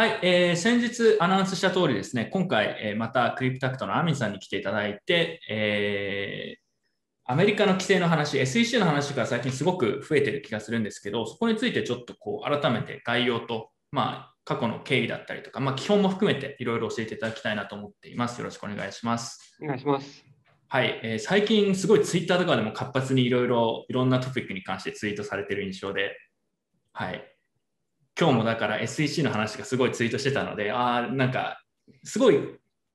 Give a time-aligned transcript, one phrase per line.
[0.00, 18.38] はい、えー、先日アナウンスした通りですね、今回、えー、またクリプタクトのアミンさんに来ていただいて、えー、アメリカの規制の話、SEC の話が最近すごく増えてる気がするんですけど、そこについてちょっとこう改めて概要と、まあ、過去の経緯だったりとか、まあ、基本も含めていろいろ教えていただきたいなと思っています。
[18.38, 19.58] よろしくお願いします。
[19.62, 20.24] お願いします。
[20.68, 26.16] はい、えー、最近すごいツイッターとかでも活発にいろいろいろんなトピックに関してツイートされてる印象で、
[26.94, 27.29] はい、
[28.18, 31.62] 今日もだから SEC の話がすごいツイートしてたので、ああ、なんか
[32.04, 32.38] すごい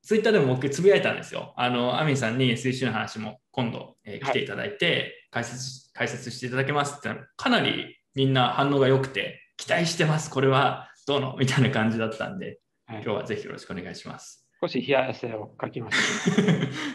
[0.04, 1.54] ツイッターでも僕つぶやいたんですよ。
[1.58, 11.36] あの、アミンさんに SEC の話も今度、えー、来ていただいて、解説、解説していただけますってかなりみんな反応が良くて、期待してます、これはどうの？
[11.40, 14.45] みたいな感じだったんで、今日はぜひよろしくお願いします。
[14.62, 16.42] 少し冷や汗をかきました。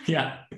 [0.10, 0.48] いや、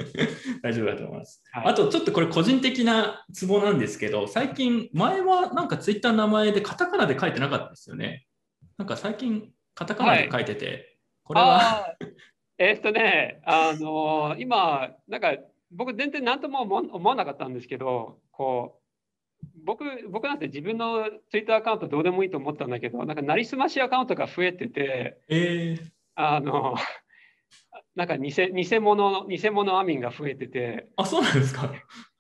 [0.63, 1.43] 大丈夫だと思います。
[1.53, 8.27] はい、あと、ちょっとこれ個人的なツボなんですけど、最近、前はなんかツイッターの名前でカタカナで書いてなかったですよね。
[8.79, 10.87] なんか最近、カタカナで書いてて、はい、
[11.25, 11.97] これは。
[12.59, 15.37] えー、っとね、あのー、今、なんか
[15.73, 18.83] 僕、全然何とも思わなかったんですけど、こう、
[19.65, 26.77] 僕僕なんて自分のツイッターアカウントどうでもいいと思ったんだけど、なんかなりすましアカウントが増えてて、えー、あの、
[27.95, 31.71] なんか偽偽物偽物アミンが増えてて、あ、そうなんですか。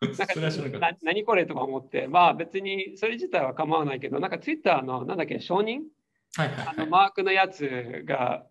[0.01, 5.81] なんかな何これとか思って、まあ別にそれ自体は構わないけど、なんかツイッターのなんだっけ、承認、
[6.37, 8.45] はいはい、はい、あのマークのやつが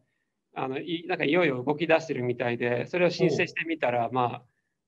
[0.56, 4.44] あのいなんかいよいよ動き出してるみたいで、それを申請してみたら、まあ、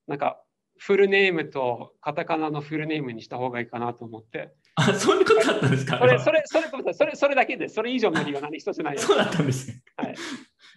[0.08, 0.40] なんか
[0.76, 4.52] フルネームとカタカナのフルネームにした方がいいかなと思って。
[4.74, 5.98] あ、そういうことだったんですか？
[5.98, 8.58] それ、それ、それ、それ、それだけで、それ以上の理由は何？
[8.58, 8.98] 一つない。
[8.98, 9.82] そうだったんですね。
[9.96, 10.14] はい。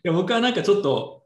[0.03, 1.17] いや、僕はなんかちょっと、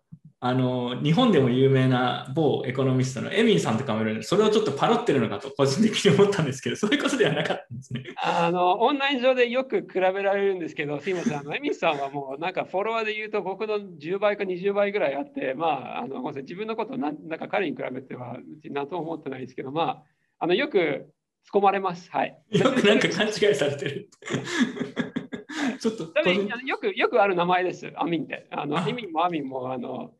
[0.43, 8.05] あの日本でも有名な某エコノミストのエミンさんとかもいるので、それをちょっとパロってるのかと個人的に思ったんですけど、そういうことではなかったんですね。
[8.23, 18.39] あのオンライン上でよく比べられるんですけど、すみません、あのエミンさんはもうなんかフォロワーで言うと僕の10倍か20倍ぐらいあって、まあ、あの自分のことなんなんか彼に比べては
[18.71, 20.03] 何とも思ってないですけど、まあ、
[20.39, 20.77] あのよく
[21.45, 22.09] 突っ込まれます。
[22.09, 22.35] はい。
[22.49, 24.09] よくなんか勘違いされてる。
[25.81, 28.47] ちょっとよくよくある名前です、アミンって。
[28.51, 30.13] あのエミンもアミンもあの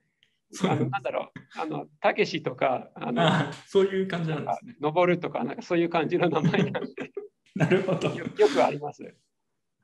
[0.63, 4.75] あのなんだろう、あの、たけしとか、あのあそういう感じなんですね。
[4.81, 6.89] 登るとか、なんかそういう感じの名前なんで。
[7.55, 8.25] なるほどよ。
[8.37, 9.03] よくあります。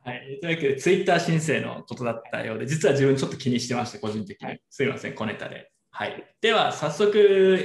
[0.04, 0.40] はい。
[0.42, 4.48] というわけで、ツイッター申請のことだったようで、実は自分ちょっと気にしてまして、個人的に。
[4.48, 5.72] はい、すいません、小ネタで。
[5.92, 6.36] はい。
[6.42, 7.18] では、早速、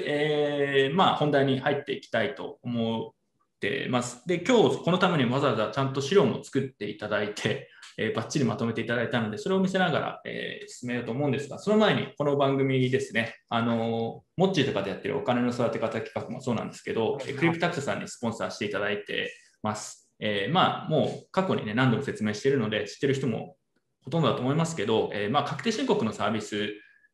[0.07, 3.22] えー、まあ、本題に入っていきたいと思っ
[3.63, 4.27] てます。
[4.27, 20.11] で、今日、このためにわざわざちゃんと資料も作っていただいて、 えー、バッチリまとめていただいたので、それを見せながら、えー、進めようと思うんですが、その前にこの番組ですね、あのモッチーとかでやってるお金の育て方企画もそうなんですけど、クリプタクトさんにスポンサーしていただいてます。
[20.19, 23.57] えー、まあ、もう過去にね、何度も説明しているので、知ってる人も
[24.05, 26.73] ほとんどだと思いますけど、えー、まあ、確定申告のサービス、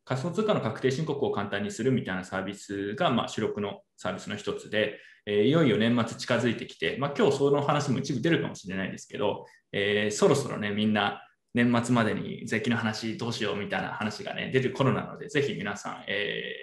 [0.08, 16.54] 仮想通貨の確定申告を簡単にするみたいなサービスが、まあ、主力のサービスの一つで、えー、いよいよ年末近づいてきて、まあ、今日その話も一部出るかもしれないですけど、えー、そろそろね、みんな年末までに税金の話どうしようみたいな話がね、出る頃なので、ぜひ皆さん、え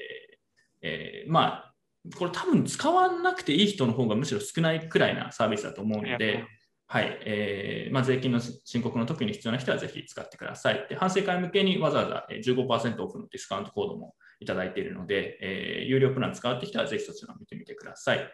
[0.81, 1.73] ーえー、まあ、
[2.17, 6.45] これ多分使わなくていい人の方がむしろ少ないくらいなサービスだと思うので、
[6.87, 10.85] はい、えーまあ、税金の申告の時に必要な人はぜひ使ってください。
[10.87, 18.31] で反省会向けにわざわざ15%オフのディスカウントコードもいただいているので、えー、有料プラン使うって人はぜひそちらを見てみてください。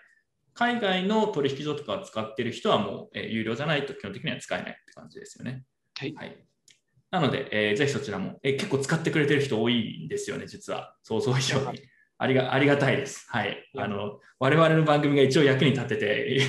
[0.53, 5.63] 海外の取引所とかを使っている人はもう、えー、有料じゃないと基本的には使えないって感じですよね。
[5.97, 6.13] はい。
[6.13, 6.38] はい、
[7.09, 10.95] なので、えー、ぜひそちらも、えー、結構使ってくれてる人多いんですよね、実は。
[11.03, 11.81] 想像以上に。
[12.17, 13.25] ありがありがたいです。
[13.29, 13.69] はい。
[13.78, 16.41] あの、我々の番組が一応役に立ってて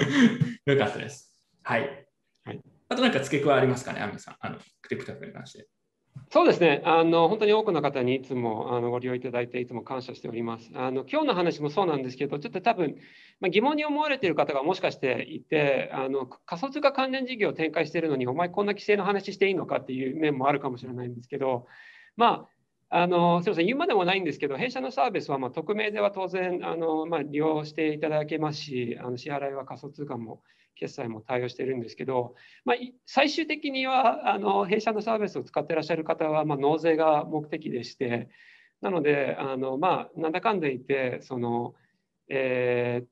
[0.64, 1.29] よかったです。
[1.62, 2.06] はい。
[2.44, 4.36] はい、あとなんか付け加えありますかね、アミさん。
[4.40, 5.68] あの、クテプタクに関して。
[6.28, 10.70] そうですねあの、本当に多くの方にいつもあのご利用いただいて、いつも感謝しております。
[10.74, 12.96] あの今日の話もそうなんですけど、ちょっと多分、
[13.40, 21.66] まあ、疑問に思われている方がもしかしていて、あの仮想通貨関連事業を展開しているのに、お前、こんな規制の話していいのかっていう面もあるかもしれないんですけど、
[22.16, 22.46] ま
[22.90, 30.42] あ、あのすみません、言うまでもないんですけど、弊社のサービスはまあ匿名では当然あの、まあ、利用していただけますし、あの支払いは仮想通貨も
[30.80, 32.34] 決済も対応してるんですけど、
[32.64, 38.28] まあ、最終的にはあの弊社のサービスを使ってらっしゃる方は、まあ、納税が目的でして、
[38.80, 41.74] なので、あのまあ、なんだかんだ言って、その
[42.30, 43.06] えー、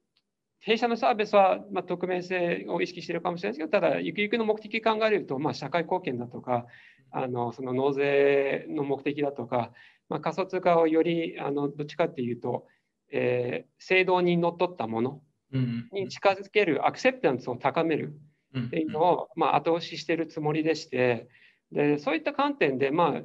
[0.61, 6.67] 弊社のサービスは、まあ、匿名性を意識しているかもしれないですけど、ただ、ゆくゆくの目的考えると、まあ、社会貢献だとか、
[7.11, 9.73] あのその納税の目的だとか、
[10.09, 12.67] まあ、仮想通貨をよりあのどっちかっていうと、
[13.11, 18.15] えー、制度にのっとったものに近づけるアクセプタンスを高める
[18.59, 21.29] っていうのを、まあ、後押ししているつもりでして
[21.73, 23.23] でそういった観点で、まあ、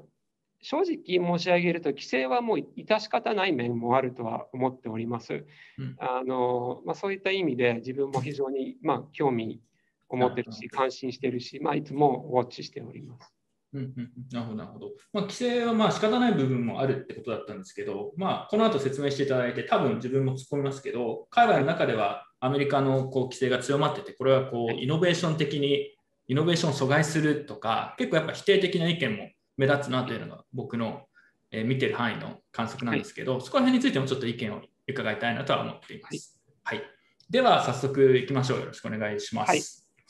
[0.63, 5.45] 正直申し上げると、規制はもう致し方ない面もあるとは思っております。
[5.77, 9.61] うん、あのまあ、そういった意味で、自分も非常に、まあ、興味
[10.07, 13.32] を持ってるし、関心してるし、まあ、いつもウォッチしております。
[13.73, 14.91] うんうん、なるほど、なるほど。
[15.11, 25.95] まあ、規制はまあ仕方ない部分もあるってことだったんですけど、まあ、この後説明していただいて、多分自分も突っ込みますけど、海外の中ではアメリカのこう規制が強まってて、これはこうイノベーション的に、
[26.27, 31.03] イノベーションを阻害するとか、結構やっぱ否定的な意見も目立つなというのが僕の、
[31.51, 36.41] え見てる範囲の観測なんですけど、はい、そこら辺についてもちょっと意見を伺いたいなとは思っています。
[36.63, 36.87] はい、はい、
[37.29, 38.59] では、早速いきましょう。
[38.59, 39.49] よろしくお願いします。
[39.49, 39.63] はい、よ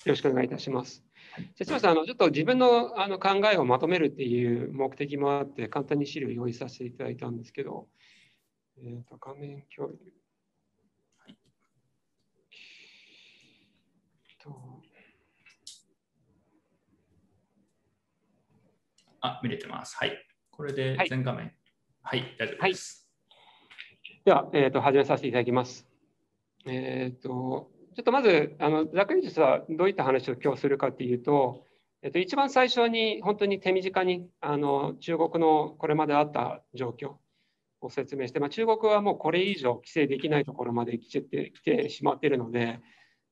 [0.06, 1.04] ろしくお願いいたします。
[1.56, 7.88] じゃあ、さん、あのちょっと自分のあの考えをまとめるっていう目的もあって、簡単に資料を用意させていただいたんですけど、
[8.78, 9.98] えーと、画面共有。
[11.20, 11.38] はい、
[14.44, 14.84] と
[19.22, 19.96] あ、見れてます。
[19.98, 20.18] はい。
[20.52, 21.52] これで全画面。
[22.02, 23.10] はい、はい、大丈夫です。
[23.30, 25.88] はい、では、えーと、始めさせていただきます。
[26.66, 31.66] えっ、ー、と、ちょっとまず、あのざっくり実はどういった話を今日するかっていうと、
[32.02, 37.14] えっと、一番最初に本当に手短にあの中国のこれまであった状況
[37.82, 42.80] を説明して、まあ、中国はもうこれ以上規制できないところまで来てきてしまっているので、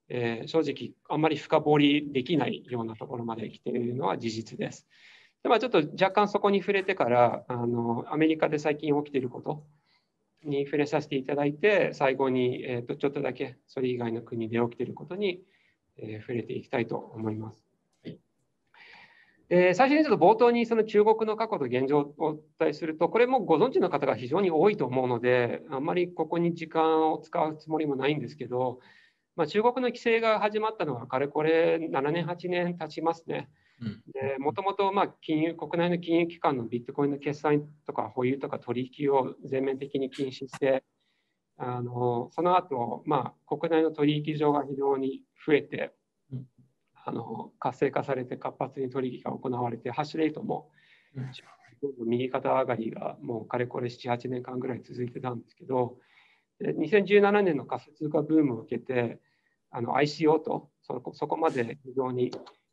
[0.09, 4.87] えー、正直あんまり深掘りできないようなところまで来ているのは事実です。
[5.43, 9.63] でまあ、ちょっと若干そこに触れてからあのアメリカで最近起きていること
[10.43, 15.41] に触れさせていただいて、最後に、えー、とちょっとだけそれ以外の国で起きていることに、
[15.97, 17.63] えー、触れていきたいと思います。
[18.03, 18.19] はい
[19.49, 28.79] えー、最初にちょっと冒頭にその中国の過去と現状をお伝えすると、これもご存知の方が非常に多いと思うので、あんまりここに時間を使うつもりもないんですけど、
[29.35, 33.49] まあ、中国の規制が始まったのはかれこれ7年、8年経ちますね。
[34.39, 34.91] もともと
[35.21, 40.83] 金融国内の金融機関のビットコインの決済とか保有とか取引を全面的に禁止して
[41.57, 45.93] あのその後、まあ国内の取引所が非常に増えて、
[47.05, 50.69] あの活性化されて活発に取引が行われてハッシュレートも、
[52.05, 55.97] 右肩上がりがもうかれこれ78年間ぐらい続いてたんですけど
[56.61, 59.19] 2017年の仮想通貨ブームを受けて
[59.71, 62.31] あの ICO とそこそこまで非常に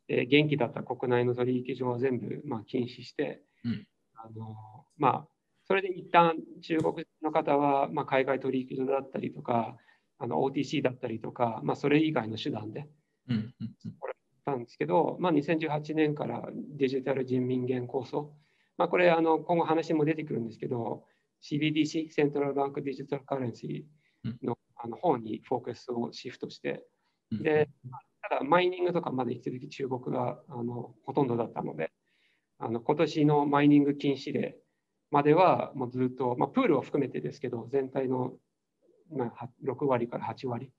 [0.09, 4.55] えー、元気だった国内の取引所は全部、まあ、禁止して、うん、あの
[4.97, 5.27] まあ、
[5.65, 9.77] それで一旦中国の方は、まあ、海外取引所だったりとか
[10.17, 12.89] あの OTC だったりとか、まあ、それ以外の手段で、
[13.29, 13.53] うんうん
[13.85, 14.13] うん、これ
[14.49, 16.43] たんですけど、まあ、2018年から
[16.77, 18.33] デジタル人民元構想、
[18.77, 21.03] まあ、これあの今後話も出てくるんですけど
[21.43, 26.83] CBDC セントラルバンクデジタルカレンシーの,、あの方にフォーカスをシフトして、
[27.31, 27.69] で、
[28.21, 31.91] ただ、マイニングとかまで引き続き中国があのほとんどだったので、
[32.57, 34.55] あの今年のマイニング禁止令
[35.11, 38.33] まではもうずっと、まあ、プールを含めてですけど、全体の、
[39.15, 40.71] まあ、6割から8割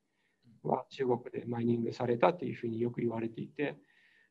[0.62, 3.76] は中国でマイニングされたというふうによく言われていて、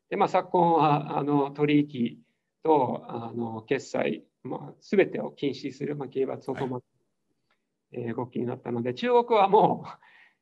[0.10, 2.18] でまあ、昨今はあの取引
[2.64, 6.82] とあの決済、まあ、全てを禁止する、まあ、刑罰を止まっ
[7.92, 9.90] え動きになったので、中国はもう、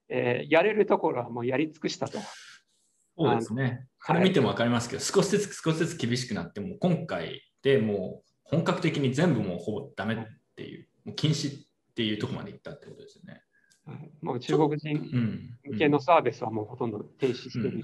[0.10, 2.20] えー、やれるところはもうやり尽くしたと。
[3.18, 3.88] そうですね。
[4.06, 10.18] これ見ても分かりますけど、はい、少しずつ少しずつ厳しくなって、も今回でもう本格的に全部もうほぼダメっ
[10.56, 13.42] ていう、もう禁止っていうところまでいったってことですよね。
[13.86, 17.82] はい、もう中国人向けのサービスはもうほとんど停止してる、うんうん、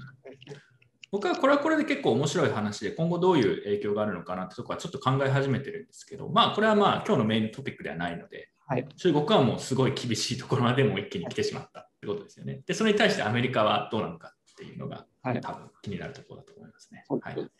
[1.10, 12.62] 僕はこれはこれで結構面白い話で、今後どういう影響があるのかなってところはちょっと考え始めてるんですけど、まあこれはまあ今日のメインのトピックではないので、はい、中国はもうすごい厳しいところまでも一気に来てしまったってことですよね。
[12.66, 17.04] で、それに対してアメリカはどうなのかっていうのが、はい、多分気になるところだと思いますね。
[17.08, 17.50] はい、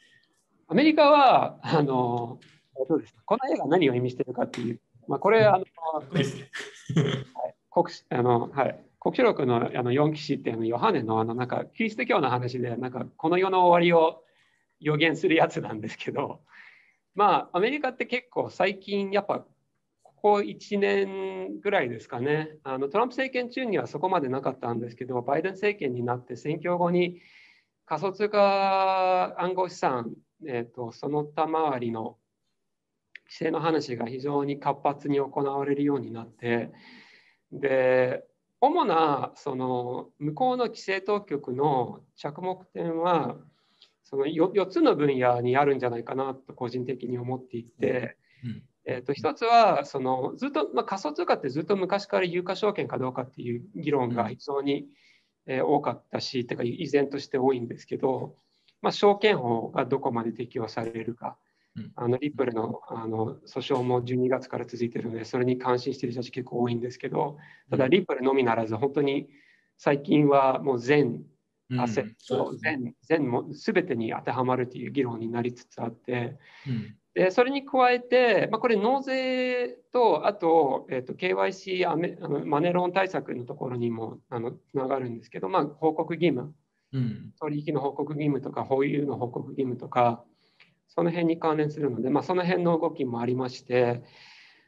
[0.68, 2.38] アメリカはあの
[2.88, 5.64] どうですこの映画何を意味しているかっていう、まあ、これ、あの、
[7.70, 14.22] 国あのはい、国書録のあの4騎士ってあのヨハネのあのなんかキリスト教の話でなんかこの世の終わりを
[14.80, 16.40] 予言するやつなんですけど、
[17.14, 19.44] まあアメリカって結構最近やっぱ
[20.24, 22.56] こ1年ぐらいですかね。
[22.64, 27.20] あのトランプ政権中にはそこまでなかったんですけどバイデン政権になって選挙後に
[27.86, 30.14] 仮想通貨暗号資産、
[30.46, 32.16] えーと、その他回りの
[33.26, 36.70] 規制の話が非常に活発に行われるようになって
[37.52, 38.24] で
[38.60, 43.36] 主なその向こうの規制当局の着目点は
[44.04, 48.62] その 4, 4つの分野にあるんじゃないかなと個人的に思っていて、うん。
[48.86, 54.86] えー、と一つはそのずっと、まあ、仮想通貨ってずっと昔から有価証券かどうかっていう議論が非常に、
[55.46, 58.36] えー、多かったし、てか依然として多いんですけど、
[58.82, 61.36] まあ、証券法がどこまで適用されるか、
[61.96, 67.38] あのリップルのあの訴訟も12月から続いているので、それに関心している人たち結構多いんですけど、
[67.70, 69.28] ただリップルのみならず、本当に
[69.76, 71.22] 最近はもう全
[71.78, 76.38] アセット、全全も全てに当てはまるという議論になりつつあって、
[77.14, 86.52] でそれに加えて、まあ、これ納税と、あと,、えーと、KYC アメあのマネロン対策のところにもあのつながるんですけど、まあ、報告義務、
[86.92, 90.24] うん、取引の報告義務とか、保有の報告義務とか、
[90.88, 94.02] その辺に関連するので、まあ、その辺の動きもありまして、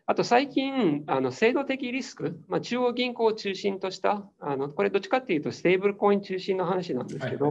[0.06, 7.50] あと最近、あの制度的リスク、まあ、中央銀行を中心とした、あのこれどっちかっていうとステーブルコイン中心の話なんですけど、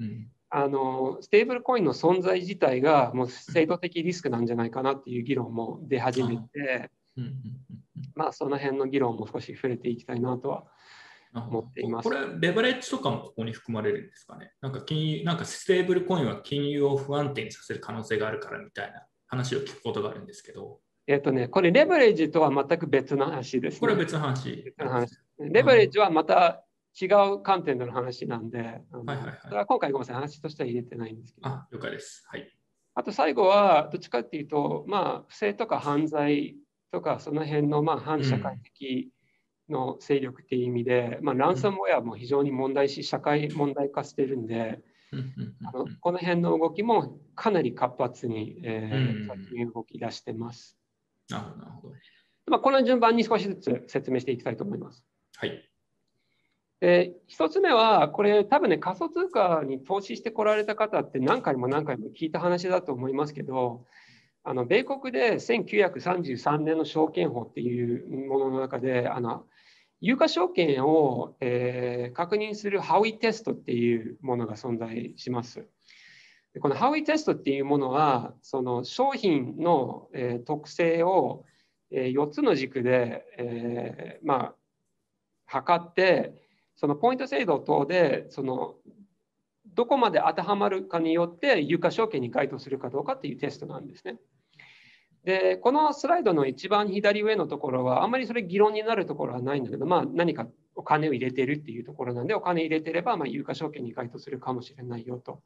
[0.00, 0.04] い。
[0.04, 6.92] うんあのステーブルコインの存在自体がもう制度的リスクなんじゃないかなっていう議論も出始めて、
[8.14, 10.64] まあその辺の議論も少し触れていきたいなとは
[11.34, 12.08] 思っています。
[12.08, 14.52] これ、レバレッジとかもここに含まれるんですかね？
[14.60, 20.78] なんか金なんかステーブルコインは金融を不安定にさせる可能性があるからみたいな話を聞くことがあるんですけど。
[21.08, 24.62] えっとね、これ、レバレッジとは全く別の話です、ね、これは別の話。
[24.64, 26.64] 別の話レバレッジはまた
[27.00, 31.48] 違う観点での話なんで、はいはいはい、それは今回ごめんなさい、話としては入れてないんですけど。
[31.48, 32.24] あ、了解です。
[32.28, 32.56] はい。
[32.94, 36.56] あと最後は、どっちかっていうと、まあ、不正とか犯罪
[36.92, 39.10] とか、その辺のまあ反社会的
[39.68, 44.80] の勢力っていう意味で、うん、まあ、ランサムウェアも非常に問題し、社会問題化してるんで、
[45.64, 50.76] あのこの辺の動きもかなり活発に、えー、最近動き出してます。
[51.28, 51.94] なるほど。
[52.46, 55.04] まあ、この順番に少しずつ説明していきたいと思います。
[55.36, 55.70] はい。
[56.80, 63.84] で1つ目は、これ多分ね、仮想通貨に投資してこられた方って何回も何回も聞いた話だと思いますけど、
[64.42, 69.46] あの米国で1933年の証券法っていうものの中で、あの
[70.00, 75.66] 有価証券を、えー、確認するハウイテストっていうものが存在します。
[76.60, 81.46] このハウイテストっていうものは、その商品の、えー、特性を、
[81.90, 84.54] えー、4つの軸で、えー、まあ、
[85.46, 86.43] 測って、
[86.76, 88.74] そのポイント制度等でその
[89.74, 94.18] どこまで当てはまるかによって有価証券に該当するかどうかっていうテストなんですね。
[95.24, 105.42] でこのスライドの一番左上のところはあんまりそれ議論になるところはないんだけど、まあ、何かお金を入れてるっていうところなんでお金入れてればまあ有価証券に該当するかもしれないよと。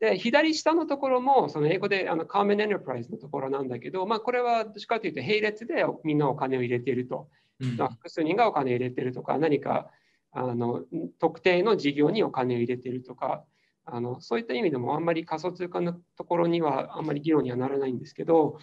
[0.00, 7.28] で左下のところもその英語であのカーメンエンタープライズのところなんだけど、まあ、これはどっちかというと並列でみんなお金を入れていると、
[7.60, 9.90] うん、複数人がお金を入れてるとか何か
[10.38, 10.82] あの
[11.18, 13.44] 特定の事業にお金を入れてるとか
[13.84, 18.58] あのそういった意味でもあんまり仮想通貨のところにはあんまり議論にはならないんですけど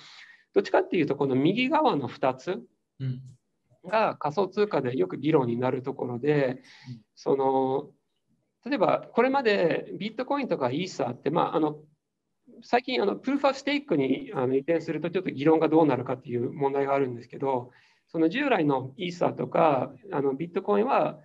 [0.53, 2.61] どっちかっていうとこの右側の2つ
[3.85, 6.61] が仮想通貨でよく議論になるところで
[7.15, 7.89] その
[8.65, 11.77] 例えばこれまでビットコインとかイーサーって、まあ、あの
[12.63, 17.71] 最近あのプルファステークにあの移転するとちょっと議論がどうなるかっていう問題があるんですけど
[18.07, 21.19] その従来のイーサーとかあのビットコインは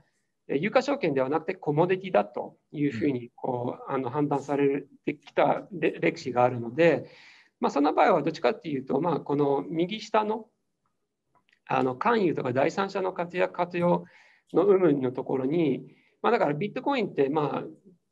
[0.59, 7.11] 有価証券ではなくてコモディティだというふうにこうあの判断されてきた歴史があるので、
[7.61, 10.47] まあ、その場合はどっちかっていうと、まあ、この右下の
[11.67, 14.05] あの関与とか第三者の活躍活用
[14.53, 15.85] の有無のところに、
[16.21, 17.65] まあ、だからビットコインってまあ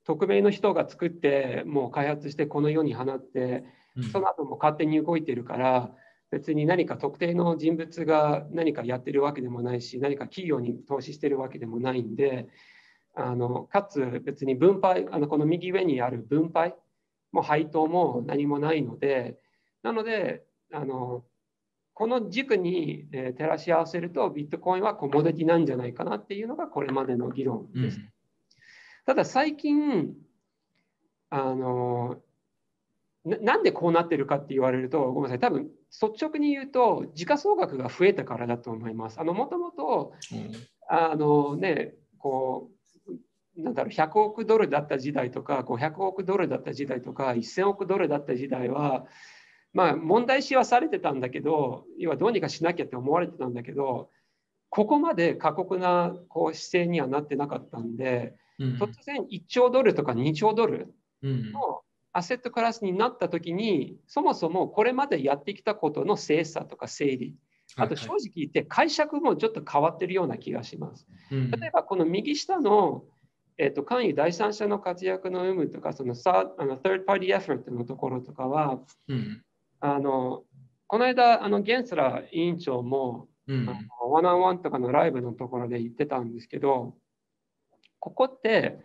[0.05, 3.65] 匿名の人が作ってもう開発してこの世に放って
[4.13, 5.91] その後も勝手に動いてるから、
[6.31, 12.49] 別に何か特定の人物が何かやってるわけでもないし何か企業に投資してるわけでもないんで
[13.15, 16.75] あのかつ別に分配あのこの右上にある分配
[17.33, 19.39] も配当も何もないので
[19.83, 21.25] なのであの
[21.95, 27.99] この軸に、え照らし合わせるとビットコインはコモディティなんじゃないかなっていうのがこれまでの議論です。
[27.99, 28.09] うん、
[29.05, 30.15] ただ最近
[31.29, 32.23] あの
[33.25, 39.21] なんでこうなってるかって言われると、ごめんなさい、多分率直に言うと、時価総額が増えたからだと思います。
[39.21, 40.13] あのもともと、
[40.89, 42.71] あのね、こ
[43.57, 49.07] う、なんだろう、100億ドルだった時代とか、500億ドルだった時代とか、1000億ドルだった時代は、
[49.73, 54.11] まあ、問題視はされてたんだけど、要はどうにかしなきゃって思われてたんだけど、
[54.71, 67.35] ここまで過酷なこう姿勢にはなってなかったんで、うん、突然1兆ドルとか2兆ドルのアセットクラスになった時にそもそもこれまでやってきたことの精査とか整理
[67.77, 71.07] あと正直言って解釈もちょっと変わってるような気がします。
[71.31, 73.05] 例えばこの右下の、
[73.59, 79.43] えーと、関与第三者の活躍の有無とかそのサあの third party effort のところとかは、うん、
[79.81, 80.45] あの
[80.87, 83.29] この間あのゲンスラ委員長も、
[84.11, 86.97] ワンアンワンとかのライブのところで言ってたんですけど
[88.01, 88.79] ここって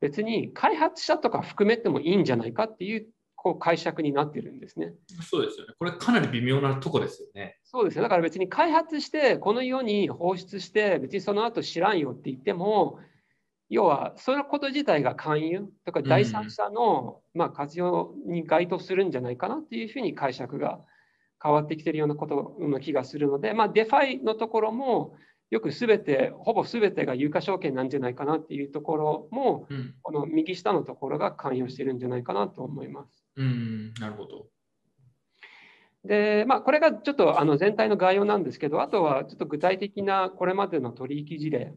[0.00, 4.92] 別に開発者とか含めてもいいんじゃないかっていうこう解釈になってるんですね。
[5.22, 5.74] そうですよね。
[5.78, 7.58] これかなり微妙なとこですよね。
[7.64, 8.02] そうですね。
[8.02, 12.98] だから別に開発して、この世に放出して、別にその後知らんよって言っても、
[13.70, 20.80] 要は、そのこと自体が勧誘とか第三者の、まあ、活用に該当するんじゃないかなっていうふうに解釈が
[21.42, 25.14] 変わってきているようなことの気がするので、まあ、デファイのところも、
[25.50, 33.24] よくすべて、ほぼすべてが有価証券なんじゃないかなっていうところも、うん、この右下のところが関与してるんじゃないかなと思います。
[33.36, 34.46] うん、なるほど。
[36.04, 41.74] で、まあ、これがちょっとあの全体の概要なんですけど、あとはちょっと具体的なこれまでの取引事例、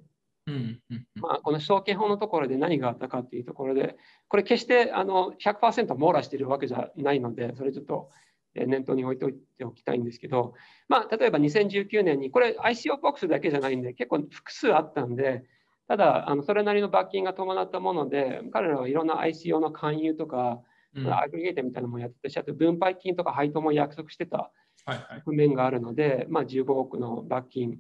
[0.48, 0.80] うん
[1.16, 3.96] まあ、この証券法のところで何があったかっていうところで、
[4.28, 8.10] これ決してあの100%網羅しているわけじゃないので、それちょっと
[8.56, 10.54] 念頭に置いておきたいんですけど、
[10.90, 15.44] まあ、例えば2019年に、これ ICO ボックスだけじゃないんで、結構複数あったんで、
[15.88, 20.62] ただ、あのそれなりの罰金が伴ったもので、彼らはいろんな ICO の勧誘とか、
[20.96, 24.52] うん、アグリゲートみたいなのもやってたし、あと分配金とか配当も約束してた
[24.86, 27.78] 側面があるので、はいはい、まあ、15億の罰金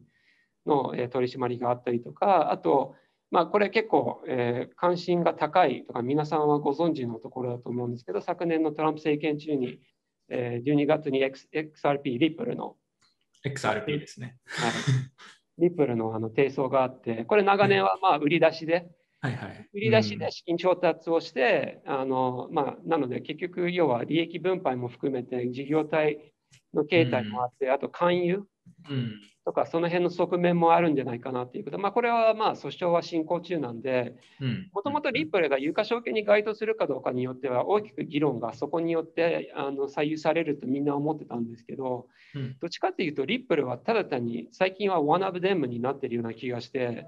[0.65, 2.95] の、え取り締まりがあったりとか、あと、
[3.31, 9.79] まあ、これ結構、えー、関心が高いとか、皆さんはご存知のところだと思うんですけど、昨年のトランプ政権中に、
[10.29, 12.75] えー、12月に、X、XRP、リップルの。
[13.45, 14.37] XRP ですね。
[14.45, 14.71] はい、
[15.57, 18.87] リップルのあの提訴があって、これ長年はまあ売り出しで、
[19.21, 26.33] はいはい、売り出しで資金調達をして、あのまあ、なので結局、要は利益分配も含めて事業体
[26.73, 28.43] の形態もあって、あと勧誘、
[29.43, 34.15] とか、その辺の側面もあるんじゃないかなということ、まあ、これはまあ訴訟は進行中なんで、
[34.73, 47.07] もともとリップルが有価証券に該当するかどうかによっては、大きく議論がそこによってあの左右されるとみんな思ってたんですけど、うん、どっちかっていうと、リップルはただ単に最近はワンアブデムになってるような気がして、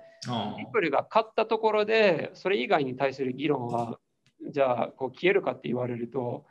[0.58, 4.00] リップルが勝ったところで、それ以外に対する議論は、
[4.50, 6.46] じゃあこう消えるかって言われると、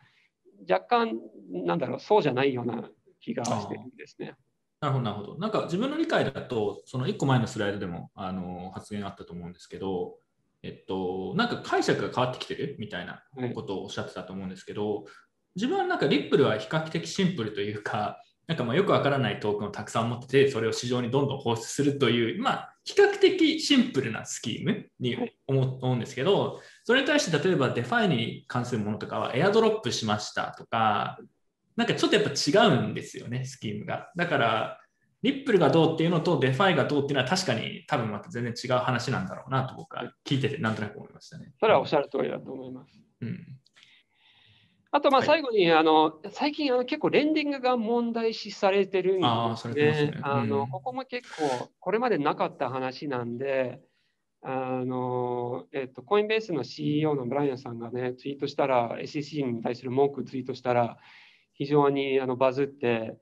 [0.71, 1.21] 若干、
[1.51, 2.89] なんだろう、そうじゃないような
[3.21, 4.35] 気がしてるんですね。
[4.83, 5.39] なるほど、なるほど。
[5.39, 10.17] なんか自分の理解だと、その1個前のスライドでもあの発言あったと思うんですけど、
[10.65, 12.75] えっと、なんか解釈が変わってきてる？
[12.81, 13.23] みたいな
[13.55, 15.05] ことをおっしゃってたと思うんですけど、
[15.55, 18.19] 自分はなんかリップルは比較的シンプルというか、
[18.49, 25.17] なんかまあよくわからないトークンをたくさん持ってて、それを市場にどんどん放出するという、まあ、比較的シンプルなスキームに
[25.47, 31.19] 思うんですけど、それに対して例えばデファイに関するものとかはエアドロップしましたとか、
[31.77, 34.11] なんかちょっとやっぱ違うんですよね、スキームが。
[34.17, 34.79] だから、
[35.23, 41.53] リップルがどうっていうのとデファイがどうっていうのは確かに多分また全然違う話なんだろうなと僕は聞いててなんとなく思いましたね。
[41.61, 43.01] それはおっしゃる通りだと思います。
[43.21, 43.39] うん、
[44.91, 49.75] あとまあ最後に、はい、あの最近あの結構レンディングが問題視されてるんですね。
[49.75, 53.81] ねあの、ここも結構これまでなかった話なんで、
[54.43, 60.99] あのえっと、コインベースの CEO のブライアンさんがね、ツイートしたら、SEC に対する文句ツイートしたら、
[61.55, 63.17] 非常にあのバズって、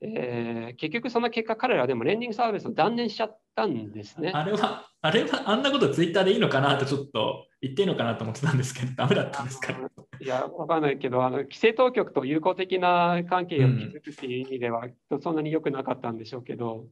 [0.00, 4.30] えー、結局その結果、彼らはでもレンディングサービスを断念しちゃったんですね。
[4.34, 9.72] あれは、あれは、あんなことツイッターでいいのかなとちょっと言っていいのかなと思ってたんですけど、ダメだったんですか？
[10.20, 16.86] いや、わかんないけど、あの規制当局と友好的な関係を築くっていう意味では、うん、そんなに良くなかったんでしょうけど、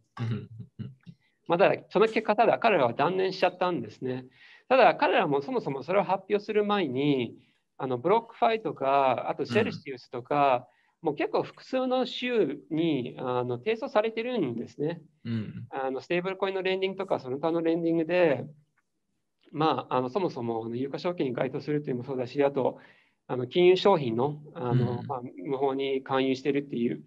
[1.46, 4.24] まあ、だその結果、ただ彼らは断念しちゃったんですね。
[4.68, 7.34] ただ、彼らもそもそもそれを発表する前に、
[7.76, 10.66] あの BlockFi とか、あと Celsius とか、
[11.04, 15.02] もう結構複数の州にあの提訴されてるんですね。
[15.26, 18.46] うん、あのステーブルコインのレンディングとかその他のレンディングで、
[19.52, 22.78] まあ、あのそもそも有価証券に該当するというのもそうだし、あと
[23.26, 27.04] あの金融商品のあの、うん、まあ、無法に勧誘してるっていう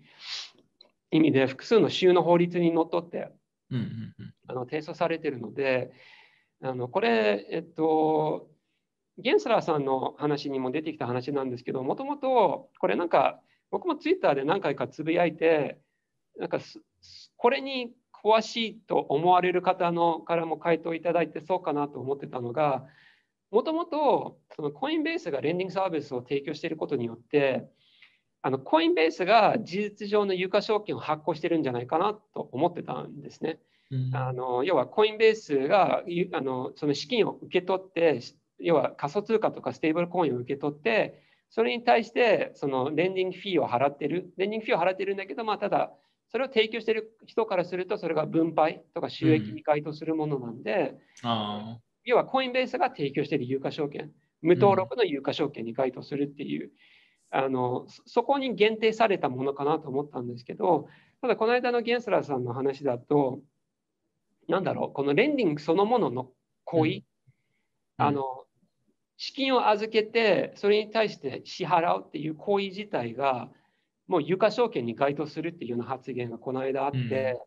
[1.10, 3.32] 意味で複数の州の法律にのっとって、
[3.72, 3.84] うんうん
[4.20, 5.92] うん、あの提訴されてるので、
[6.62, 8.48] あのこれ、えっと、
[9.18, 15.80] ゲンスラーさんの話にも出てきた話なんですけど、もともとこれなんか僕もツイッターで何回かつぶやいて、
[16.38, 16.60] なんか
[17.36, 22.86] これに詳しいと思われる方のからも回答いただいてそうかなと思ってたのが、
[23.52, 27.68] もともとそのコインベースがレンディングサービスを提供していることによって、
[28.42, 33.60] あのコインベースが事実上の有価証券を発行してるんじゃないかなと思ってたんですね。
[33.90, 36.04] うん、あの要はコインベースが
[36.34, 38.22] あのその資金を受け取って、
[38.60, 45.92] 要は仮想通貨とかステーブルコインを受け取って、それに対してそのレンディングフィーを払ってる、レンディングフィーを払ってるんだけど、まあ、ただ、
[46.30, 56.72] それを提供している人からすると、それが分配とか収益に該当するものなんで、うん、要はコインベースが提供している有価証券、無登録の有価証券に該当するっていう、
[57.34, 60.88] うん、あのそこに限定されたものかなと思ったんですけど、
[61.22, 63.40] ただこの間のゲンスラーさんの話だと、
[64.50, 66.30] なんだろう、このレンディングそのものの
[66.66, 67.04] 行為、うん、
[67.98, 68.24] あの
[69.18, 73.50] 資金を預けて、それに対して支払うっていう行為自体が、
[74.08, 77.42] もう有価証券に該当するっていうような発言がこの間あって、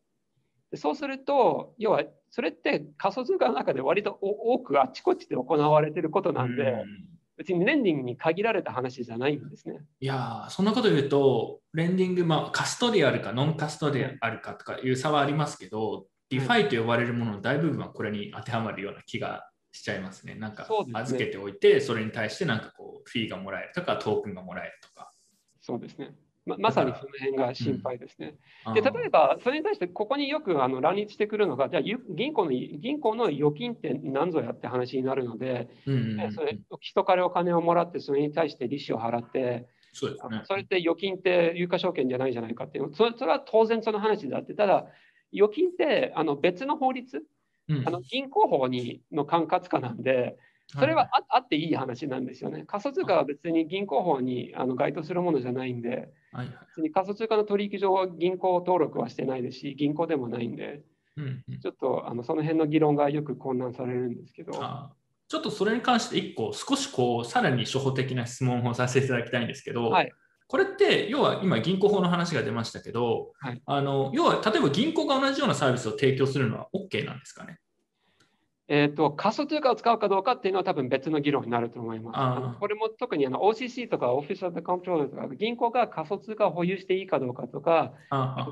[0.73, 9.79] うん、そうすると、要はそれって仮想通貨の中で割と多くあちこちで行われていることなんで、うん、別にレンディングに限られた話じゃないんですね。
[10.01, 20.35] いやそんなこと言うと、レンディング、まあ、カストディアルかノンカストディアルかとかいう差はありますけど、 DeFi と呼ばれるものの大部分はこれに当てはまるような気がしちゃいますね。
[20.35, 25.13] なんか預けておいて、それに対してなんかこうフィーがもらえるとか、トークンがもらえるとか。
[25.61, 26.15] そうですね。
[26.47, 28.35] ままさにその辺が心配ですね。
[28.67, 44.87] うん、で例えば、それに対してここによくあの乱立してくるのが、じゃあ銀行の銀行の預金って何ぞやって話になるので、うんうん、それ人からお金をもらって、それに対して利子を払って、そうですね、それって預金って有価証券じゃないじゃないかっていうそれ、それは当然その話であって、ただ、
[45.33, 47.23] 預金ってあの別の法律、
[47.71, 50.37] うん、あの銀行法にの管轄下なんで、
[50.69, 52.65] それはあ,、あっていい話なんですよね。
[52.67, 60.83] 仮想通貨は別に銀行法にあの該当するものじゃないんで、はい別に仮想通貨の取引所は銀行登録はしてないですし、銀行でもないんで、
[61.17, 64.53] うんうん、ちょっとあのその辺の議論がよく混乱されるんですけど。
[65.31, 70.13] ちょっとそれに関して1個、少しこう、さらに初歩的な質問をさせていただきたいんですけど、はい、
[70.51, 77.61] これって、要は今、銀行法の話が出ましたけど、はい、あの要は例えば銀行が同じようなサービスを提供するのは OK なんですかね？
[78.67, 82.59] えーと、仮想通貨を使うかどうかっていうのは多分別の議論になると思います。
[82.59, 87.93] これも特にあの OCC とかオフィシャルコントロールとか銀行が仮想通貨を保有していいかどうかとか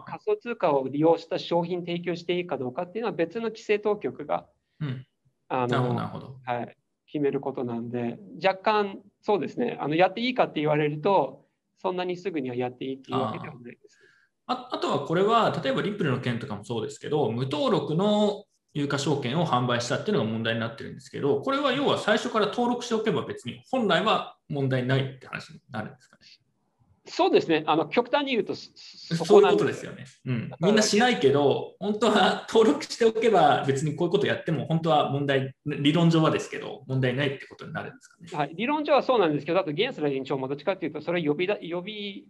[0.06, 4.46] 仮想通貨を利用した商品提供していいかどうかっていうのは別の規制当局が、
[4.80, 5.04] うん、
[5.48, 5.96] あの
[6.44, 9.76] はい、決めることなんで若干そうですね。
[9.80, 11.47] あのやっていいかって言われると
[11.78, 13.98] そんなにすぐにはやっていいっていうわけではないです。
[14.46, 26.22] ああとはこれは例えばリップルの件とかもそうですけど無登録の有価証券を販売したっていうのが問題になってるんですけど、これは要は最初から登録しておけば別に本来は問題ないって話になるんですかね。
[27.08, 28.70] そうですね、あの極端に言うとそ
[29.16, 30.50] そういうことですよね、うん。
[30.60, 38.28] みんなしないけど、本当は登録しておけば別にこういうことやっても本当は問題、理論上はですけど、問題ないってことになるんですかね。
[38.32, 42.26] はい、理論上はそうなんですけど、あとゲンスラー委員長もどっちかというと、それ呼びだ呼び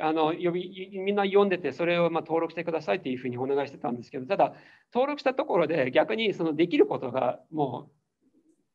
[0.00, 4.54] あの呼びみんな読んでて、それをま登録してくださいっていうふうにお願いしてたんですけど、ただ、
[4.92, 7.98] 登録したところで逆にそのできることがもう、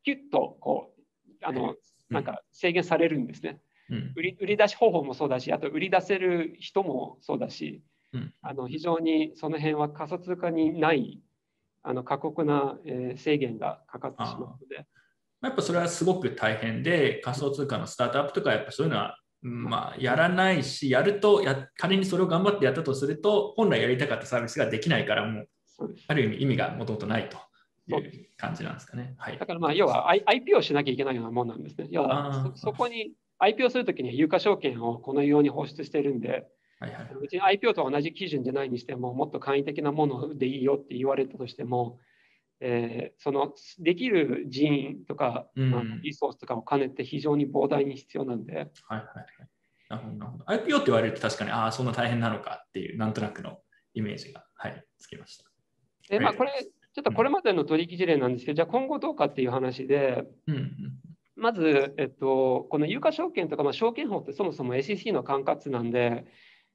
[0.04, 1.02] キュッとこう
[1.42, 1.74] あの
[2.10, 3.58] なんか制限されるんですね、うん、
[4.16, 4.36] 売り。
[4.40, 11.20] 売り出し方法もそうだし、あと売り出せる人もそうだし、うん、あの非常にその辺は仮想通貨にない
[11.82, 14.86] あの過酷な、えー、制限がかかってしまうので。
[15.42, 25.48] やっぱそれはすごく大変で、仮想通貨のスタートアップとか、やっぱそういうのはまあ、やらないし、やるとや、仮にそれを頑張ってやったとすると、本来やりたかったサービスができないから、もう、
[26.08, 27.36] ある意味意味がもともとないと
[27.94, 29.14] いう感じなんですかね。
[29.18, 31.88] はい、だから、まあ、要は IP をしなきゃいけないようなもんなんですね。
[31.90, 33.12] 要はそ、そこに
[33.44, 36.46] IP をするときには有価証券をこのように放出してるんで、
[36.80, 41.98] はいはい、別に IPO と同じ基準でないにしても、もっと簡易的なものでいいよって言われたとしても、
[42.60, 48.54] えー、そのできる人員とか、うん、リソースとかを兼ねて非常に膨大に必要なんで。
[48.54, 49.06] はいはいはい。
[49.88, 50.44] なるほど、なるほど。
[50.44, 53.58] IPO って言われると確かに、ああ、そんな大変なのかっていう、なんとなくの
[53.94, 55.44] イメージが、はい、つきました。
[56.08, 56.50] で、まあ、これ、
[56.94, 60.72] ちょっとこれまでの取引事例なんですけど、うん、じゃあ今後どうかっていう話で、うんうん、
[61.36, 66.24] まず、えっと、この有価証券とか、まあ、証券法ってそもそも SEC の管轄なんで、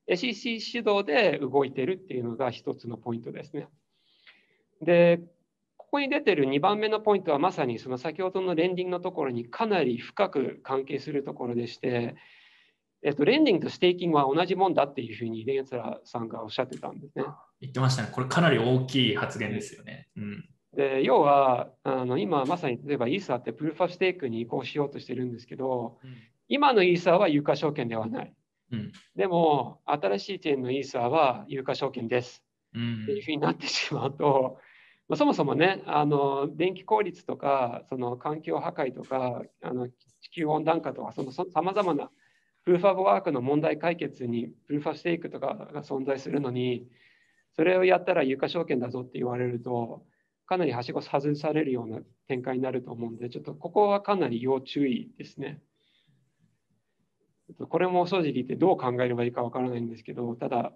[0.08, 3.68] SEC 主導で動いてるっていうのが一つのポイントですね。
[4.82, 5.20] で、
[5.78, 12.16] ここに出てる2番目のポイントはまさにその先ほどのレンディングのところにかなり深く関係するところでして、
[13.02, 17.26] えっと、レンディングとステーキングは同じもんだっていうふうにレンツラさんがおっしゃってたんですね。
[17.62, 18.10] 言ってましたね。
[18.12, 20.10] これかなり大きい発言ですよね。
[20.18, 26.16] うん、で要はあの今まさに例えばイーサーってプルーファステークに移行しようとしてるんですけど、うん、
[26.48, 28.34] 今のイーサーは有価証券ではない。
[28.72, 32.44] うん、でも新しい点のイーサーは有価証券です。
[32.70, 34.60] っていうふうになってしまうと、
[35.08, 39.88] まあ、そもそもねあの電気効率とかその環境破壊とかあの
[40.22, 42.12] 地球温暖化とかそのさまざまな
[42.64, 46.86] プルーファブワークの問題解決にプルーファステークとかが存在するのに
[47.56, 50.04] それをやったら有価証券だぞって言われると
[50.50, 55.62] かなりはしご外されるような展開になると思うんでちょっとここはかなり要注意ですね。
[57.70, 60.72] これも正直言ってどう考えればいいかわからないんですけどただ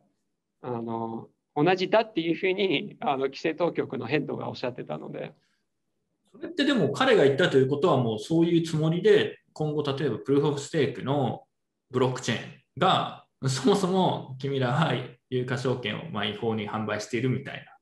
[0.62, 5.34] あの同じだっていうふうにあの規制当局のヘッドがおっしゃってたので。
[6.32, 11.46] それってでも彼が言ったということはもうそういうつもりで今後例えばプルーフ・オフ・ステークの
[11.90, 12.42] ブロックチェーン
[12.78, 14.94] がそもそも君らは
[15.32, 17.73] 有価証券をま違法に販売しているみたいな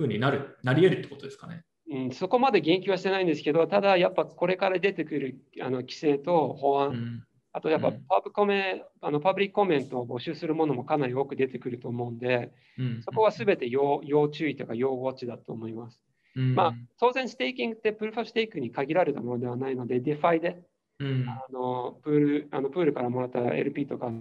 [0.00, 1.62] ふうになるなり得るってことですかね。
[1.90, 7.24] うん、そこまで言及はしてないんですけど、ただやっぱこれから出てくるあの規制と法案、うん。
[7.52, 8.04] あとやっぱうん。
[8.08, 13.02] パブコメ、あのパブリックコメントを募集するものもかなり多く出てくると思うんで、うん。
[13.02, 16.00] そこはすべて要要注意というか要ウォッチだと思います。
[16.36, 16.54] うん。
[16.54, 20.62] まあ、当然ステーキングって Proof of Stake に限られたものではないので、 DeFi で
[21.00, 21.28] うん。
[21.28, 24.12] あのプールあのプールからもらった LP とか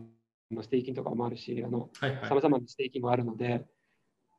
[0.49, 1.63] のステーキングとかもあるし、
[2.27, 3.63] さまざまなステーキングがあるので、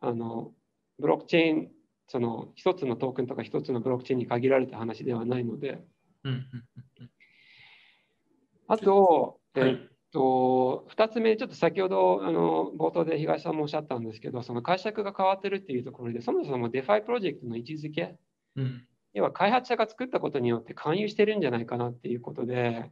[0.00, 0.52] あの
[1.00, 1.68] ブロックチェーン、
[2.06, 5.82] その一つのトークンとか一つのブロックチェーンに限られた話ではないので、
[8.68, 9.70] あと、はい。
[9.70, 9.76] えっ
[10.12, 18.16] と、2つ目、ちょっと先ほどあの冒頭で東さんもおっしゃったんですけど、その解釈が変わってるっていうところで、そもそも DeFi プロジェクトの位置づけ、
[18.56, 18.84] うん。
[19.12, 22.90] 要は開発者が作ったことによって勧誘してるんじゃないかなっていうことで、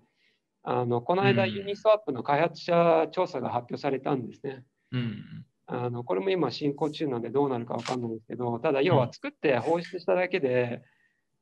[0.63, 1.53] あのこの間、うん。
[1.53, 4.65] ユニスワップの開発者調査が発表されたんですね。
[4.93, 10.83] うんあのこれも今進行中なんでどうなるかわかんないんですけど、ただ要は作って放出しただけで、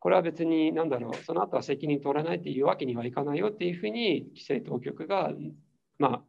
[0.00, 5.30] これは別に何だろう、その後は責任取らないっていうわけにはいかないよっていうふうに規制当局が、
[5.98, 6.22] まあ、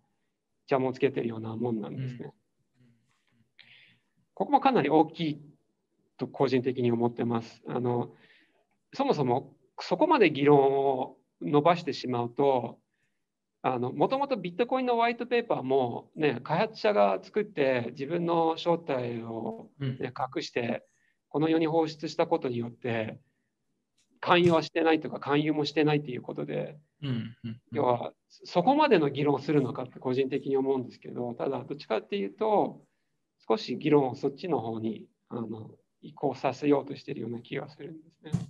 [0.69, 2.31] 邪魔をつけてるようなもんなんですね。
[4.35, 5.41] ここもかなり大きい
[6.17, 7.63] と個人的に思ってます。
[7.67, 8.11] あの
[8.93, 12.77] そもそもそこまで議論を伸ばしてしまうと、
[13.63, 19.97] もともとビットコインのホワイトペーパーも、ね、開発者が作って自分の正体を、うん。
[19.99, 20.85] ね、隠して
[21.29, 23.19] この世に放出したことによって
[24.19, 26.77] 勧誘はしてないとか勧誘もしてないということで、
[27.71, 32.81] 要はそこまでの議論をするのかって個人的に思うんですけどただどっちかっていうと
[33.47, 38.49] 少し議論をそっちの方にあの移行させようとしているような気がするんですね。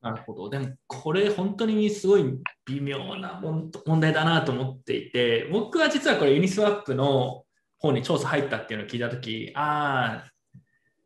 [0.00, 0.48] なるほど。
[0.48, 2.24] でも、これ本当にすごい
[2.66, 7.44] 微妙な問問題だなと思っていて、僕は実はこれユニスワップの
[7.78, 10.30] 方に調査入ったっていうのを聞いたとき、ああ、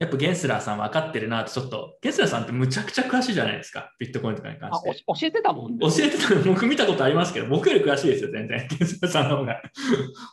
[0.03, 5.05] やっぱゲンスラーさん分かってるなとちょっと、ゲンスラーさんってむちゃくちゃ詳しいじゃないですか、ビットコインとかに関あして。
[5.07, 5.79] お教えてたもんね。
[5.81, 8.67] 教えてたの僕見たことありますけど、僕より詳しいですよ、全然。
[8.69, 9.63] ゲンスラーさんの方が。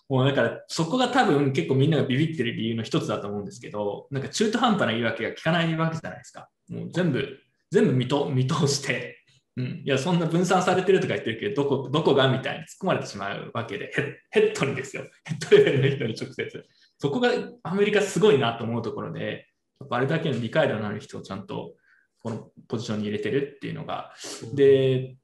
[0.10, 6.50] もうだから、そこが多分結構みんながビビってる理由の一つだと思うんですけど、なんか中途半端な言い訳が聞かないわけじゃないですか。
[6.70, 7.38] もう全部、
[7.72, 9.20] 全部見と見通して、
[9.58, 15.04] うん、いや、そんな分散されてるとか言ってるけど、どこどこがみたいに突っ込まれてしまうわけで、ヘッヘッドにですよ。
[15.26, 16.66] ヘッドレベルの人に直接。
[16.98, 17.30] そこが
[17.64, 19.48] アメリカすごいなと思うところで、
[19.80, 21.74] やっぱあれだけの理解度のある人をちゃんと
[22.22, 24.14] このポジションに入れてるっていうのが、
[24.54, 25.16] で、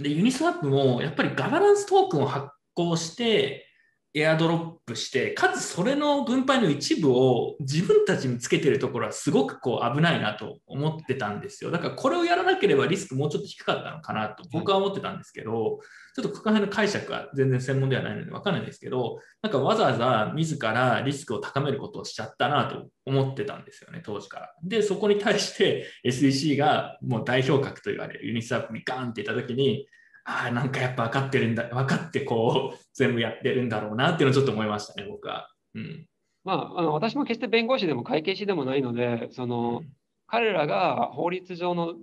[0.00, 3.63] でユニスワップもやっぱりガバナンストークンを発行して、
[4.16, 11.72] エアドロップして、かつそれの分配の一部を自分たちにつけてるところはすごくこう危ないなと思ってたんですよ。
[11.72, 15.80] だからこれをやらなければリスクもうちょっと低かったのかなと僕は思ってたんですけど、
[16.14, 24.54] ちょっとここら辺の解釈は全然専門ではないので分からないんですけど、なんかわざわざ自らリスクを高めることをしちゃったなと思ってたんですよね、当時から。
[24.62, 29.88] で、そこに対して SEC がもう代表格と言われるユニスワップにガーンって言ったときに、
[30.24, 35.50] ああ、なんかやっぱ分かってるんだ、分かってこう、全部やってるんだろうなっていうのをちょっと思いましたね、僕は。
[35.74, 36.06] うん。
[36.44, 39.82] まあ、あの私も決して弁護士でも会計士でもないので、その
[40.26, 41.94] 彼らが法律上の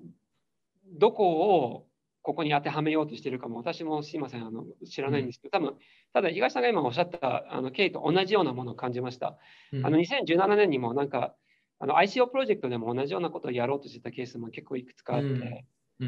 [0.94, 1.88] どこを
[2.24, 5.76] ここに当てはめようとしているかも私もすいませんあの知らないんですけど、多分
[6.14, 9.38] ただ東さんが今おっしゃったあの経緯と同じようなものを感じました。
[9.74, 11.36] うんあの2017年にもなんか
[11.80, 15.62] あの ICO プロジェクトでも同じようなことをやろうとしてたケースも結構いくつかあって、うんうん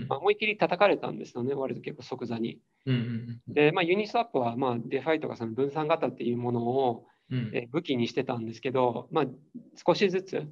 [0.07, 2.59] まあ、思いっきり叩かれたんですよね、割と結構即座に。
[3.47, 7.51] で、まあ、 Uniswap は、まあ、 DeFi とかその分散型っていうものをうん。
[7.53, 9.25] え武器にしてたんですけど、まあ、
[9.85, 10.47] 少しずつ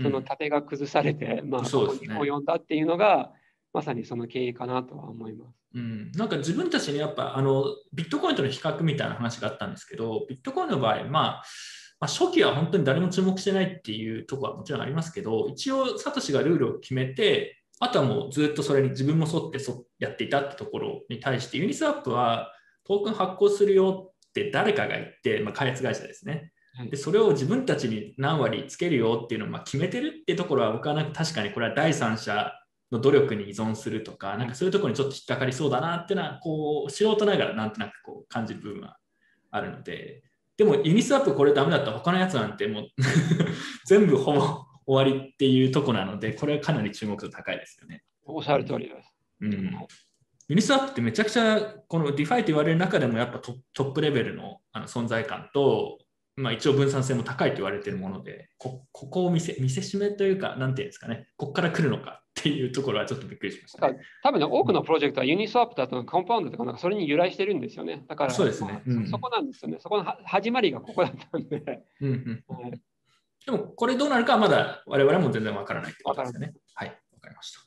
[0.00, 3.30] その盾が崩されて、まあ、そここに及んだっていうのが、
[3.72, 5.56] まさにその経緯かなとは思います。
[5.74, 11.42] うん、なんか自分たちにやっぱあのビットコインとの比較みたいな話があったんですけど、ビットコインの場合、まあ、
[12.00, 22.50] まあ、初期は本当に誰も注目してないっていうところはもちろんありますけど、一応、サトシがルールを決めて、あとはもうずっとそれに自分も沿ってそやっていたってところに対して、 Uniswap は
[22.84, 26.32] トークン発行するよって誰かが言って、まあ、開発会社ですね。
[26.76, 32.52] はいでそれを自分たちに何割つけるよっていうのをまあ決めてるってところは僕はなんか確かにこれは第三者
[32.90, 38.96] の努力に依存するとか、なんかそういうところにちょっと引っかかりそうだなっていうのは、こう素人ながらなんとなくこう感じる部分は
[39.52, 40.24] あるので、
[40.56, 42.86] でもユニスワップこれダメだったら他のやつなんてもう
[43.86, 44.40] 全部ほぼ
[44.86, 48.02] 終わりっていうところなので、これはかなり注目度高いですよね。
[48.24, 49.14] おっしゃる通りです。
[49.40, 49.52] うん、
[50.48, 55.98] ユニスワップってめちゃくちゃこの DeFi と言われる中でもやっぱトトップレベルのあの存在感と、
[56.36, 63.98] まあ、一応分散性も高いと言われているもので、こここを見せ見せしめというか、なんていうんですかね、ここから来るのかっていうところはちょっとびっくりしました、ね。
[64.22, 68.04] 多分ね、多くのプロジェクトはユニスワップだとコンパウンドとかなんかそれに由来してるんですよね。
[68.08, 69.78] だから、そうですねまあうんそこなんですよね。
[69.80, 71.82] そこのは始まりがここだったんで。
[72.00, 72.80] うんうん、はい
[73.46, 76.54] でも、これどうなるかはまだ我々も全然わからないってことですよね。
[76.74, 76.98] はい。
[77.24, 77.60] かりました。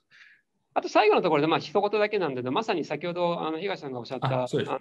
[0.75, 4.79] あと最後のところで、まあ、一言だけなんだけど、まさに先ほどあの東さんがおっしゃった、あそうですあ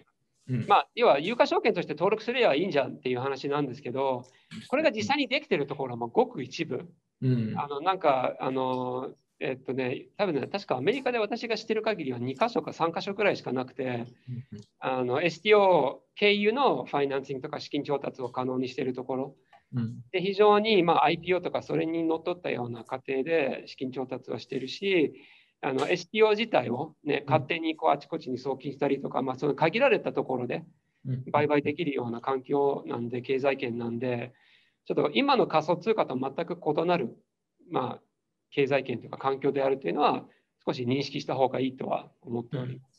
[0.49, 4.23] うんまあ、要は有価証券として登録すればいいんじゃんっていう話なんですけど、
[4.69, 6.89] これが実際にできてるところはもうごく一部。
[7.23, 14.07] うんあのなんか、あのえっとね、多分ね、確かアメリカで私が知ってる限りは2箇所か3箇所くらいしかなくて、
[14.79, 19.35] あの STO 経由のファイナンシングとか資金調達を可能にしているところうん
[20.13, 25.15] で、非常にまあ IPO とかそれにのっとったような過程で資金調達をしているし、
[25.61, 30.65] あの STO 自体を、ね、勝手にこうあちこちに送金したりとか、まあ、その限られたところで
[31.07, 31.25] うん。
[31.31, 34.33] 売買できるような環境なんで、経済圏なんで、
[34.87, 37.17] ちょっと今の仮想通貨と全く異なる、
[37.71, 38.03] まあ、
[38.51, 40.25] 経済圏というか環境であるというのは、
[40.65, 42.96] 少し認識した方がいいとは思っております。